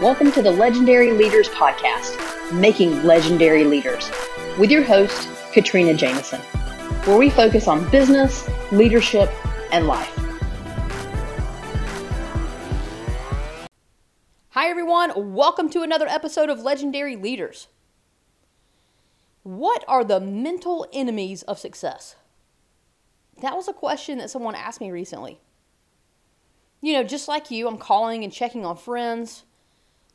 [0.00, 4.08] Welcome to the Legendary Leaders Podcast, Making Legendary Leaders,
[4.56, 6.40] with your host, Katrina Jameson,
[7.04, 9.28] where we focus on business, leadership,
[9.72, 10.16] and life.
[14.50, 15.34] Hi, everyone.
[15.34, 17.66] Welcome to another episode of Legendary Leaders.
[19.42, 22.14] What are the mental enemies of success?
[23.42, 25.40] That was a question that someone asked me recently.
[26.80, 29.42] You know, just like you, I'm calling and checking on friends,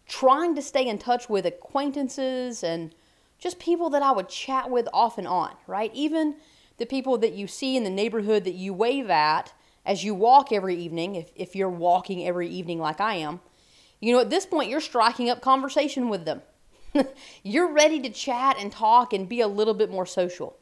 [0.07, 2.93] trying to stay in touch with acquaintances and
[3.39, 5.91] just people that I would chat with off and on, right?
[5.93, 6.35] Even
[6.77, 9.53] the people that you see in the neighborhood that you wave at
[9.85, 13.41] as you walk every evening, if, if you're walking every evening like I am,
[13.99, 16.41] you know, at this point, you're striking up conversation with them.
[17.43, 20.57] you're ready to chat and talk and be a little bit more social.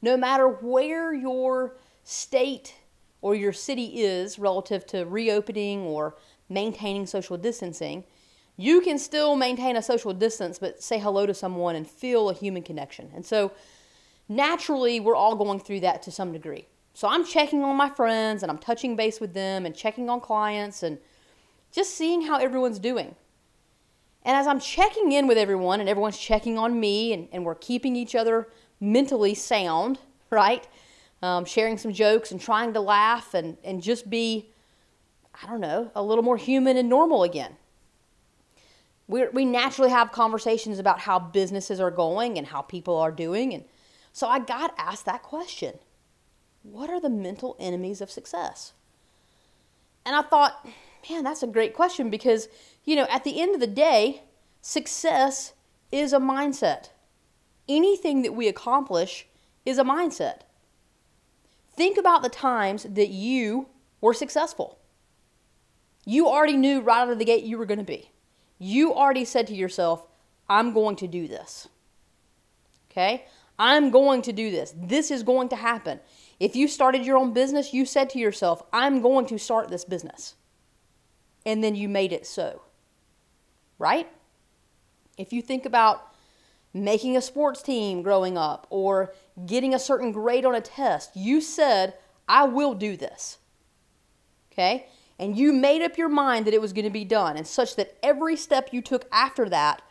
[0.00, 2.74] No matter where your state
[3.20, 6.16] or your city is relative to reopening or
[6.48, 8.04] maintaining social distancing,
[8.56, 12.34] you can still maintain a social distance but say hello to someone and feel a
[12.34, 13.10] human connection.
[13.14, 13.52] And so
[14.28, 16.66] naturally, we're all going through that to some degree.
[16.94, 20.20] So I'm checking on my friends and I'm touching base with them and checking on
[20.20, 20.98] clients and
[21.72, 23.14] just seeing how everyone's doing.
[24.24, 27.54] And as I'm checking in with everyone and everyone's checking on me and, and we're
[27.54, 29.98] keeping each other mentally sound,
[30.30, 30.68] right?
[31.22, 34.50] Um, sharing some jokes and trying to laugh and, and just be,
[35.42, 37.56] I don't know, a little more human and normal again
[39.08, 43.52] we we naturally have conversations about how businesses are going and how people are doing.
[43.52, 43.64] And
[44.12, 45.78] so I got asked that question
[46.62, 48.72] What are the mental enemies of success?
[50.04, 50.66] And I thought,
[51.08, 52.48] man, that's a great question because,
[52.84, 54.22] you know, at the end of the day,
[54.60, 55.52] success
[55.92, 56.90] is a mindset.
[57.68, 59.26] Anything that we accomplish
[59.64, 60.40] is a mindset.
[61.74, 63.68] Think about the times that you
[64.00, 64.78] were successful.
[66.04, 68.10] You already knew right out of the gate you were going to be
[68.58, 70.06] you already said to yourself,
[70.48, 71.68] I'm going to do this.
[72.90, 73.24] Okay?
[73.58, 74.74] I'm going to do this.
[74.76, 76.00] This is going to happen.
[76.40, 79.84] If you started your own business, you said to yourself, I'm going to start this
[79.84, 80.34] business.
[81.46, 82.62] And then you made it so.
[83.78, 84.08] Right?
[85.16, 86.12] If you think about
[86.74, 89.12] making a sports team growing up or
[89.46, 91.94] getting a certain grade on a test, you said,
[92.28, 93.38] I will do this.
[94.52, 94.86] Okay?
[95.18, 97.76] And you made up your mind that it was going to be done, and such
[97.76, 99.82] that every step you took after that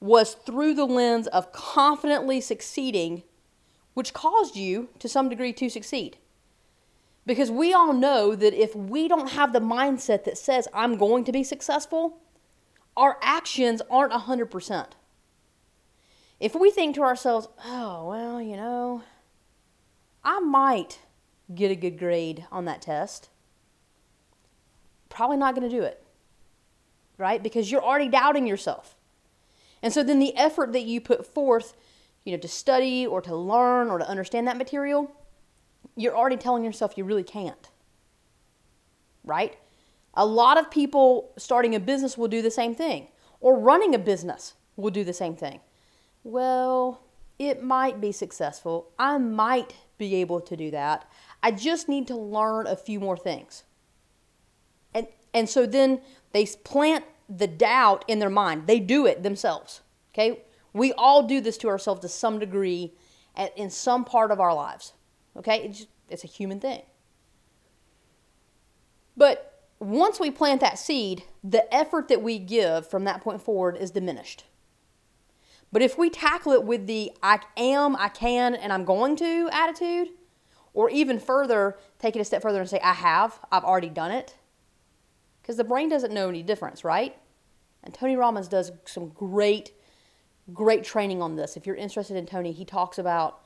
[0.00, 3.22] was through the lens of confidently succeeding,
[3.94, 6.16] which caused you to some degree to succeed.
[7.26, 11.24] Because we all know that if we don't have the mindset that says, I'm going
[11.24, 12.18] to be successful,
[12.96, 14.86] our actions aren't 100%.
[16.40, 19.02] If we think to ourselves, oh, well, you know,
[20.24, 21.00] I might
[21.54, 23.29] get a good grade on that test
[25.10, 26.02] probably not going to do it,
[27.18, 27.42] right?
[27.42, 28.96] Because you're already doubting yourself.
[29.82, 31.76] And so then the effort that you put forth,
[32.24, 35.12] you know, to study or to learn or to understand that material,
[35.96, 37.68] you're already telling yourself you really can't,
[39.24, 39.56] right?
[40.14, 43.08] A lot of people starting a business will do the same thing,
[43.40, 45.60] or running a business will do the same thing.
[46.24, 47.02] Well,
[47.38, 48.90] it might be successful.
[48.98, 51.10] I might be able to do that.
[51.42, 53.64] I just need to learn a few more things.
[55.32, 56.00] And so then
[56.32, 58.66] they plant the doubt in their mind.
[58.66, 59.80] They do it themselves.
[60.12, 60.42] Okay?
[60.72, 62.92] We all do this to ourselves to some degree
[63.56, 64.92] in some part of our lives.
[65.36, 65.62] Okay?
[65.62, 66.82] It's, just, it's a human thing.
[69.16, 73.76] But once we plant that seed, the effort that we give from that point forward
[73.76, 74.44] is diminished.
[75.72, 79.48] But if we tackle it with the I am, I can, and I'm going to
[79.52, 80.08] attitude,
[80.74, 84.10] or even further, take it a step further and say, I have, I've already done
[84.10, 84.34] it,
[85.50, 87.16] because the brain doesn't know any difference, right?
[87.82, 89.72] And Tony Robbins does some great,
[90.54, 91.56] great training on this.
[91.56, 93.40] If you're interested in Tony, he talks about,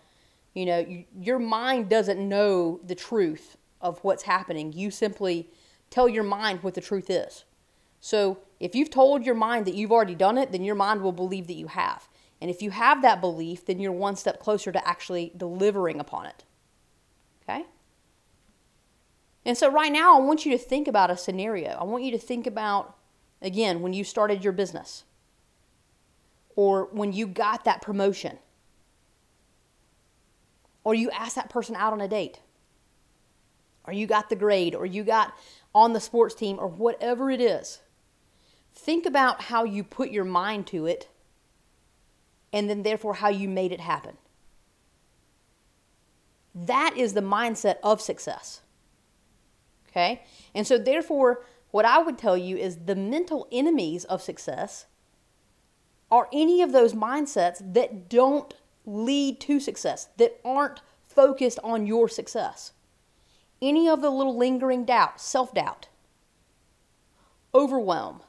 [0.53, 4.75] you know, you, your mind doesn't know the truth of what's happening.
[4.75, 5.49] You simply
[5.89, 7.45] tell your mind what the truth is.
[8.01, 11.11] So if you've told your mind that you've already done it, then your mind will
[11.11, 12.07] believe that you have.
[12.39, 16.27] And if you have that belief, then you're one step closer to actually delivering upon
[16.27, 16.45] it.
[17.45, 17.65] Okay?
[19.45, 21.71] And so, right now, I want you to think about a scenario.
[21.71, 22.97] I want you to think about,
[23.43, 25.05] again, when you started your business
[26.57, 28.39] or when you got that promotion
[30.83, 32.41] or you asked that person out on a date
[33.87, 35.35] or you got the grade or you got
[35.75, 37.81] on the sports team or whatever it is.
[38.75, 41.09] Think about how you put your mind to it
[42.53, 44.17] and then, therefore, how you made it happen.
[46.55, 48.61] That is the mindset of success.
[49.95, 50.23] Okay?
[50.55, 51.45] And so, therefore,
[51.75, 54.87] What I would tell you is the mental enemies of success
[56.09, 58.55] are any of those mindsets that don't
[58.87, 62.75] lead to success, that aren't focused on your success.
[63.61, 65.89] Any of the little lingering doubt, self doubt,
[67.53, 68.23] overwhelm,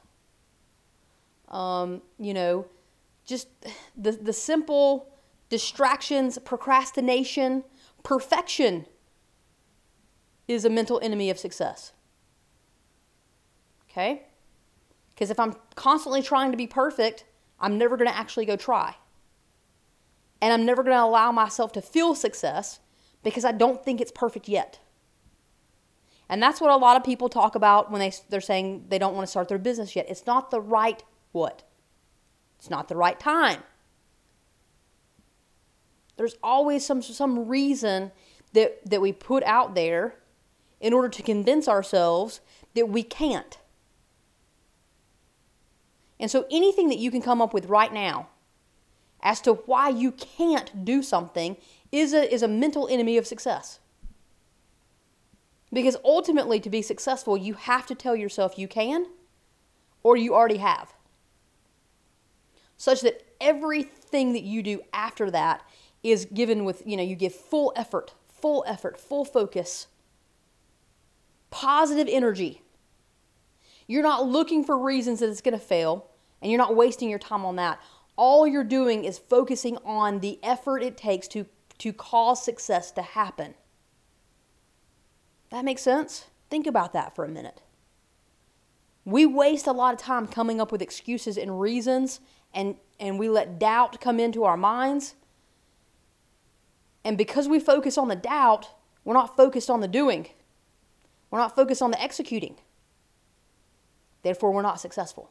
[1.46, 2.66] um, you know,
[3.24, 3.46] just
[3.96, 5.12] the, the simple
[5.50, 7.62] distractions, procrastination,
[8.02, 8.86] perfection
[10.48, 11.92] is a mental enemy of success.
[13.90, 14.22] Okay?
[15.14, 17.24] Because if I'm constantly trying to be perfect,
[17.58, 18.96] I'm never going to actually go try.
[20.40, 22.80] And I'm never going to allow myself to feel success
[23.22, 24.78] because I don't think it's perfect yet.
[26.28, 29.14] And that's what a lot of people talk about when they, they're saying they don't
[29.14, 30.06] want to start their business yet.
[30.08, 31.02] It's not the right
[31.32, 31.62] what?
[32.58, 33.62] It's not the right time.
[36.16, 38.10] There's always some, some reason
[38.54, 40.16] that, that we put out there
[40.86, 42.40] in order to convince ourselves
[42.76, 43.58] that we can't.
[46.20, 48.28] And so anything that you can come up with right now
[49.20, 51.56] as to why you can't do something
[51.90, 53.80] is a, is a mental enemy of success.
[55.72, 59.06] Because ultimately, to be successful, you have to tell yourself you can
[60.04, 60.94] or you already have.
[62.76, 65.62] Such that everything that you do after that
[66.04, 69.88] is given with, you know, you give full effort, full effort, full focus,
[71.50, 72.62] positive energy.
[73.86, 76.08] You're not looking for reasons that it's going to fail,
[76.42, 77.80] and you're not wasting your time on that.
[78.16, 81.46] All you're doing is focusing on the effort it takes to,
[81.78, 83.54] to cause success to happen.
[85.50, 86.26] That makes sense?
[86.50, 87.60] Think about that for a minute.
[89.04, 92.20] We waste a lot of time coming up with excuses and reasons,
[92.52, 95.14] and, and we let doubt come into our minds.
[97.04, 98.68] And because we focus on the doubt,
[99.04, 100.26] we're not focused on the doing.
[101.30, 102.56] We're not focused on the executing.
[104.22, 105.30] Therefore, we're not successful.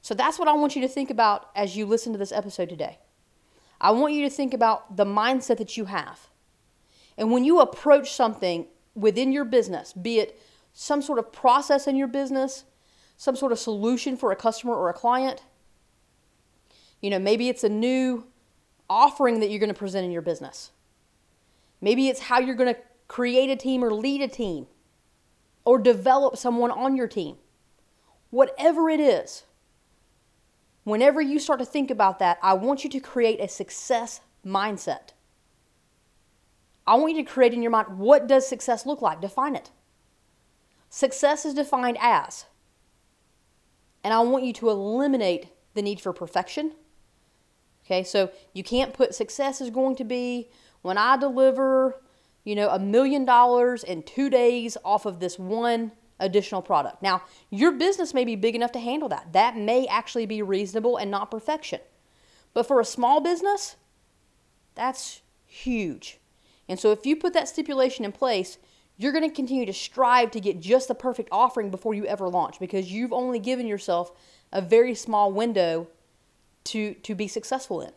[0.00, 2.68] So that's what I want you to think about as you listen to this episode
[2.68, 2.98] today.
[3.80, 6.28] I want you to think about the mindset that you have.
[7.16, 10.40] And when you approach something within your business, be it
[10.72, 12.64] some sort of process in your business,
[13.16, 15.42] some sort of solution for a customer or a client,
[17.00, 18.26] you know, maybe it's a new
[18.88, 20.70] offering that you're going to present in your business.
[21.80, 24.66] Maybe it's how you're going to create a team or lead a team
[25.64, 27.36] or develop someone on your team.
[28.30, 29.44] Whatever it is,
[30.84, 35.10] whenever you start to think about that, I want you to create a success mindset.
[36.86, 39.20] I want you to create in your mind what does success look like?
[39.20, 39.70] Define it.
[40.90, 42.44] Success is defined as,
[44.04, 46.72] and I want you to eliminate the need for perfection.
[47.84, 50.48] Okay, so you can't put success is going to be
[50.82, 52.00] when I deliver
[52.44, 57.02] you know, a million dollars in two days off of this one additional product.
[57.02, 59.32] Now, your business may be big enough to handle that.
[59.32, 61.80] That may actually be reasonable and not perfection.
[62.52, 63.76] But for a small business,
[64.74, 66.18] that's huge.
[66.68, 68.58] And so if you put that stipulation in place,
[68.96, 72.28] you're going to continue to strive to get just the perfect offering before you ever
[72.28, 74.12] launch because you've only given yourself
[74.52, 75.88] a very small window
[76.64, 77.90] to, to be successful in.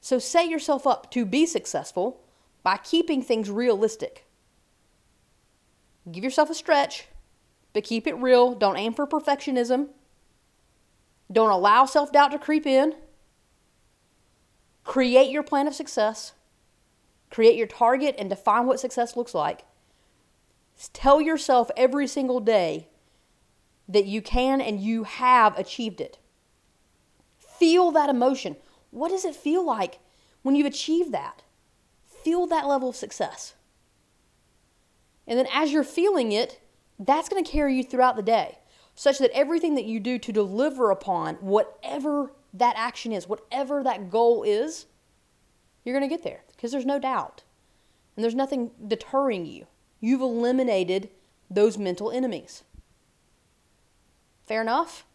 [0.00, 2.22] So set yourself up to be successful
[2.66, 4.26] by keeping things realistic.
[6.10, 7.06] Give yourself a stretch,
[7.72, 8.56] but keep it real.
[8.56, 9.90] Don't aim for perfectionism.
[11.30, 12.96] Don't allow self doubt to creep in.
[14.82, 16.32] Create your plan of success.
[17.30, 19.64] Create your target and define what success looks like.
[20.92, 22.88] Tell yourself every single day
[23.88, 26.18] that you can and you have achieved it.
[27.38, 28.56] Feel that emotion.
[28.90, 30.00] What does it feel like
[30.42, 31.44] when you've achieved that?
[32.26, 33.54] Feel that level of success.
[35.28, 36.60] And then as you're feeling it,
[36.98, 38.58] that's going to carry you throughout the day,
[38.96, 44.10] such that everything that you do to deliver upon whatever that action is, whatever that
[44.10, 44.86] goal is,
[45.84, 47.44] you're going to get there because there's no doubt.
[48.16, 49.68] And there's nothing deterring you.
[50.00, 51.10] You've eliminated
[51.48, 52.64] those mental enemies.
[54.46, 55.06] Fair enough?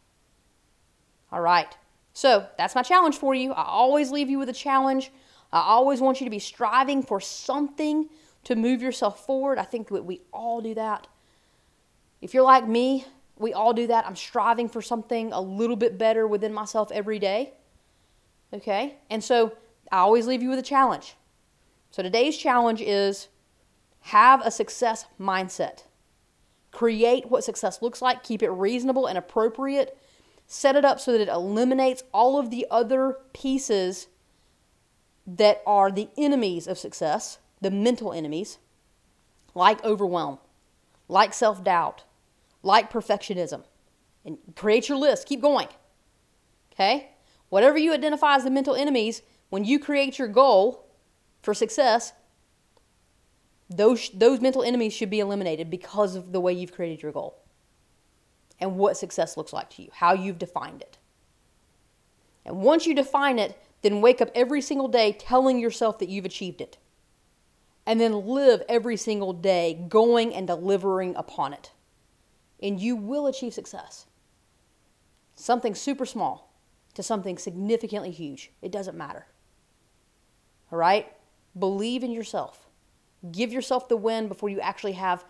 [1.29, 1.75] All right.
[2.13, 3.51] So that's my challenge for you.
[3.51, 5.11] I always leave you with a challenge.
[5.53, 8.09] I always want you to be striving for something
[8.43, 9.57] to move yourself forward.
[9.57, 11.07] I think we all do that.
[12.21, 13.05] If you're like me,
[13.37, 14.05] we all do that.
[14.05, 17.53] I'm striving for something a little bit better within myself every day.
[18.53, 18.97] Okay?
[19.09, 19.53] And so
[19.91, 21.15] I always leave you with a challenge.
[21.89, 23.27] So today's challenge is
[24.01, 25.83] have a success mindset.
[26.71, 29.97] Create what success looks like, keep it reasonable and appropriate.
[30.47, 34.07] Set it up so that it eliminates all of the other pieces
[35.37, 38.57] that are the enemies of success, the mental enemies,
[39.53, 40.39] like overwhelm,
[41.07, 42.03] like self doubt,
[42.63, 43.63] like perfectionism.
[44.23, 45.27] And create your list.
[45.27, 45.67] Keep going.
[46.73, 47.09] Okay?
[47.49, 50.85] Whatever you identify as the mental enemies, when you create your goal
[51.41, 52.13] for success,
[53.69, 57.41] those, those mental enemies should be eliminated because of the way you've created your goal
[58.59, 60.97] and what success looks like to you, how you've defined it.
[62.45, 66.25] And once you define it, then wake up every single day telling yourself that you've
[66.25, 66.77] achieved it.
[67.85, 71.71] And then live every single day going and delivering upon it.
[72.61, 74.05] And you will achieve success.
[75.33, 76.53] Something super small
[76.93, 78.51] to something significantly huge.
[78.61, 79.25] It doesn't matter.
[80.71, 81.11] All right?
[81.57, 82.67] Believe in yourself.
[83.31, 85.25] Give yourself the win before you actually have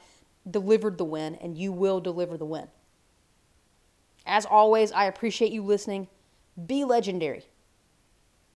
[0.49, 2.67] delivered the win, and you will deliver the win.
[4.25, 6.07] As always, I appreciate you listening.
[6.65, 7.45] Be legendary.